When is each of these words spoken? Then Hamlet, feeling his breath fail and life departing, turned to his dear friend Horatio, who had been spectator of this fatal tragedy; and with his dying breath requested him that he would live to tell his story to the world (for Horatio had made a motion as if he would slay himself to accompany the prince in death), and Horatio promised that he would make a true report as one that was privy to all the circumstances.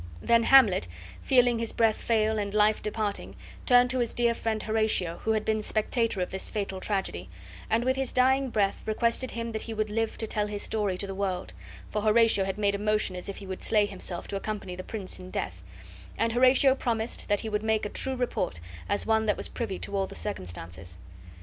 Then 0.19 0.41
Hamlet, 0.45 0.87
feeling 1.21 1.59
his 1.59 1.71
breath 1.73 1.97
fail 1.97 2.39
and 2.39 2.55
life 2.55 2.81
departing, 2.81 3.35
turned 3.67 3.91
to 3.91 3.99
his 3.99 4.15
dear 4.15 4.33
friend 4.33 4.63
Horatio, 4.63 5.17
who 5.19 5.33
had 5.33 5.45
been 5.45 5.61
spectator 5.61 6.21
of 6.21 6.31
this 6.31 6.49
fatal 6.49 6.79
tragedy; 6.79 7.29
and 7.69 7.83
with 7.85 7.97
his 7.97 8.11
dying 8.11 8.49
breath 8.49 8.81
requested 8.87 9.29
him 9.29 9.51
that 9.51 9.61
he 9.61 9.75
would 9.75 9.91
live 9.91 10.17
to 10.17 10.25
tell 10.25 10.47
his 10.47 10.63
story 10.63 10.97
to 10.97 11.05
the 11.05 11.13
world 11.13 11.53
(for 11.91 12.01
Horatio 12.01 12.45
had 12.45 12.57
made 12.57 12.73
a 12.73 12.79
motion 12.79 13.15
as 13.15 13.29
if 13.29 13.37
he 13.37 13.45
would 13.45 13.61
slay 13.61 13.85
himself 13.85 14.27
to 14.29 14.35
accompany 14.35 14.75
the 14.75 14.81
prince 14.83 15.19
in 15.19 15.29
death), 15.29 15.61
and 16.17 16.31
Horatio 16.31 16.73
promised 16.73 17.27
that 17.27 17.41
he 17.41 17.49
would 17.49 17.61
make 17.61 17.85
a 17.85 17.89
true 17.89 18.15
report 18.15 18.59
as 18.89 19.05
one 19.05 19.27
that 19.27 19.37
was 19.37 19.47
privy 19.49 19.77
to 19.77 19.95
all 19.95 20.07
the 20.07 20.15
circumstances. 20.15 20.97